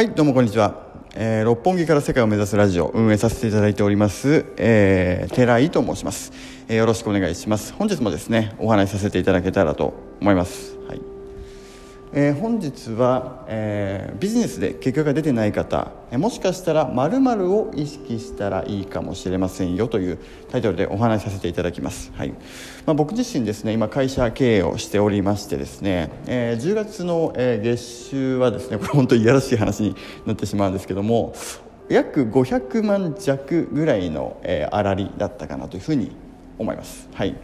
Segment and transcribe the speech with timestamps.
[0.00, 6.32] はいどうもこんにちは、えー、六本木から世界を目指すラジオ運営させていただいております、えー、寺井と申します、
[6.68, 7.74] えーよろしくお願いします。
[7.74, 9.92] 本日もですねお話しさせていただけたらと
[10.22, 10.78] 思います。
[10.88, 11.19] はい。
[12.12, 20.18] えー本日は、えービジネスで結果が出てない方えーもしかしたら〇〇を意識したらいいかもしれませんよという
[20.50, 22.30] タイトルでお話しさせていただきます、はい。
[22.84, 29.94] まあ、僕自身ですね今会社経営をしておりましてですね、え10月の、え月収はですねこれ本当にいやらしい話に
[30.26, 31.34] なってしまうんですけども
[31.88, 36.10] 約500万弱ぐらいの、えー粗利だったかなというふうに
[36.58, 37.08] 思います。
[37.14, 37.36] はい。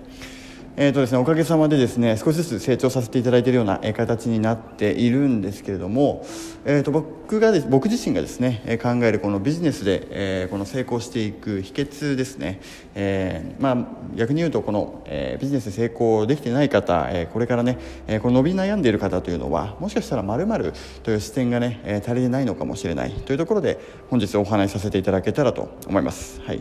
[0.79, 6.27] えーとですね、おかげさまでですね少しずつ成長させていただいているような形になっているんですけれども、
[6.66, 12.61] えー、と僕がで僕自身がですね考えるこのビジネスで、えこの成功していく秘訣ですね、
[12.95, 26.43] えーまあ、逆に言うとこの、えビジネスで成功できてない方、えこれからね、えこの伸び悩んでいる方というのはもしかしたら〇〇という視点がね、え足りてないのかもしれないというところで本日お話しさせていただけたらと思います。
[26.43, 26.60] はい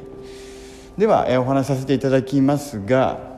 [0.97, 3.34] では、えお話しさせていただきますが、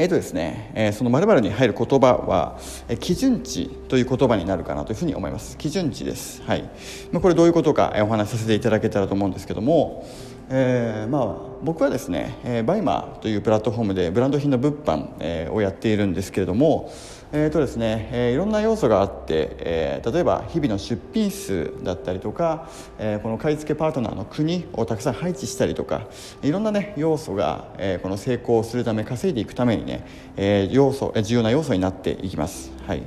[0.00, 2.56] えーとですねえーその〇〇に入る言葉は、
[2.88, 5.58] えー基準値という言葉になるかなというふうに思います。
[5.58, 6.62] 基準値です、はい。
[7.10, 10.06] まあ、これどういうことか、えーお話しさせていただけたらと思うんですけども、
[10.50, 16.90] えーまあ、僕はですね、えーバイマーというプラットフォームでブランド品の物販、えーをやっているんですけれども
[17.32, 26.06] えーとですねえーいろんな要素があって、えー例えば日々の出品数だったりとか、えーこの買い付けパートナーの国をたくさん配置したりとか
[26.42, 30.06] いろんな、ね、要素が、えーこの成功するため稼いでいくためにね、
[30.38, 32.72] えー要素えー重要な要素になっていきます。
[32.86, 33.02] はい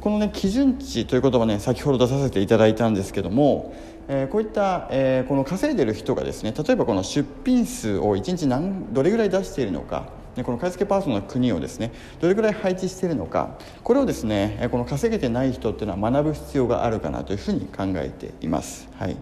[0.00, 3.74] このね基準値という言葉ね先ほど出させていただいたんですけども、
[4.06, 18.88] えーこういった、えーこの稼いでる人がですね例えばこの出品数を1日何どれぐらい出しているのかこの買い付けパートナーの国をですねどれぐらい配置しているのかこれをですねこの稼げてない人っていうのは学ぶ必要があるかなというふうに考えています。
[18.98, 19.16] はい。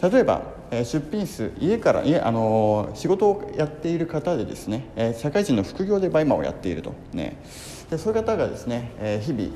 [0.00, 4.86] 例えば、出品数家から家、あの仕事をやっている方でですね、
[5.18, 6.92] 社会人の副業でバイマをやっていると。
[7.12, 7.36] ね。
[7.90, 9.48] でそういう方がですね、日々、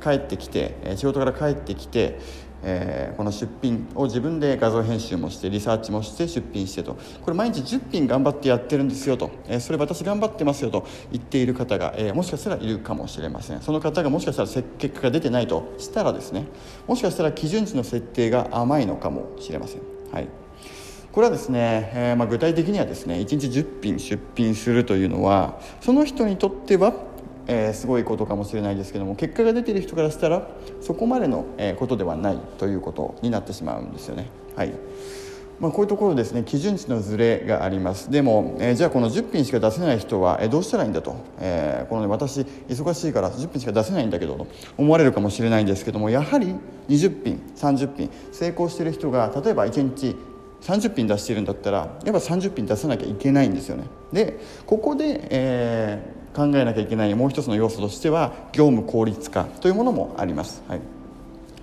[0.00, 2.20] 帰ってきて仕事から帰ってきて
[2.64, 6.96] えーこの出品を自分で画像編集もしてリサーチもして出品してと。
[7.22, 10.86] これ毎日10品頑張ってやってるんですよと、えーそれ私頑張ってますよと。
[11.12, 13.60] 言っている方が、えーもしかしたらいるかもしれません。
[13.60, 14.48] その方がもしかしたら
[14.78, 16.46] 結果が出てないとしたらですね。
[16.86, 19.82] もしかしたら基準値の設定が甘いのかもしれません。
[20.12, 20.28] はい。
[21.12, 26.92] これはですね、えーまあ、具体的にはですね1日10品出品するというのはその人にとっては、
[27.46, 30.48] えーすごいことかもしれないですけども結果が出てる人からしたら
[30.80, 34.28] そこまでの、えことではないということになってしまうんですよね。
[34.56, 34.72] はい。
[35.60, 38.10] まあ、こういうところですね基準値のズレがあります。
[38.10, 44.46] でも、えーじゃあこの10品しか出せない人は、えーどうしたらいいんだと、えーこの、ね、私忙しいから10品しか出せないんだけどと
[44.76, 46.56] 思われるかもしれないんですけどもやはり
[46.88, 50.16] 20品30品成功してる人が例えば1日
[50.62, 53.84] 30品出してるんだったらやっぱ30品出さなきゃいけないんですよね。
[54.12, 60.80] でここで、えー考えなきゃいけないもう一つの要素としては業務効率化というものもあります、はい、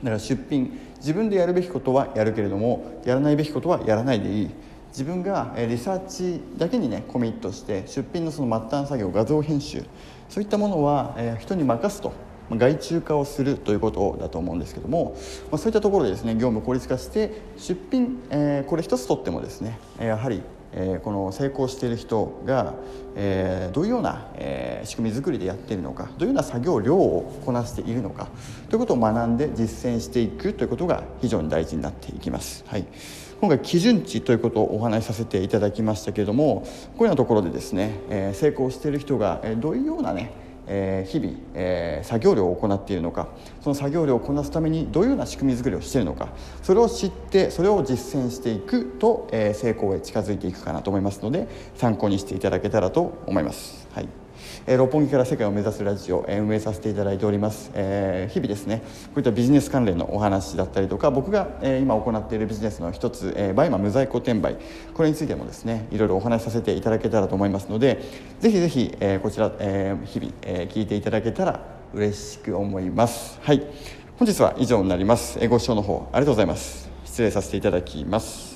[0.03, 4.49] だから出品自分でやるべきことはやるけれどもやらないべきことはやらないでいい。
[4.91, 9.83] 自分がリサーチだけにねコミットして出品のその末端作業画像編集
[10.29, 12.13] そういったものは、え人に任すと
[12.49, 15.17] 外注化をするということだと思うんですけども、
[15.49, 20.41] ま、そういったところでですね業務効率化して出品、えこれ一つとってもですねやはり
[20.73, 22.75] えこの成功している人が、
[23.15, 28.27] えどういうような、え仕組み作りでやっているのかどういうような作業量をこなしているのか
[28.69, 32.63] ということを学んで実践していくということが非常に大事になっていきます。
[32.67, 32.85] はい
[33.41, 40.31] 今回基準値ということをお話しさせていただきましたけれどもこういうようなところでですね、え成功している人が、えどういうようなね
[40.73, 43.27] え日々、え作業量を行っているのか
[43.61, 46.29] その作業量をこなすためにどういうような仕組み作りをしているのか
[46.63, 53.80] それを知ってそれを実践していくと、え成功へ近づいていくかなと思いますので参考にしていただけたらと思います。
[54.67, 64.57] えー六本木から世界を目指すラジオ、え運営させていただいております、えー日々ですねこういったビジネス関連のお話だったりとか僕が、えー今行っているビジネスの一つ、えーバイマ無在庫転売。
[64.93, 68.01] これについてもですねいろいろお話しさせていただけたらと思いますので
[68.39, 71.59] ぜひぜひ、えーこちら、えー日々、えー聞いていただけたら
[71.93, 73.39] 嬉しく思います。
[73.41, 73.61] はい。
[74.17, 76.89] 本日は以上になります、えご視聴の方ありがとうございます。
[77.05, 78.50] 失礼させていただきます。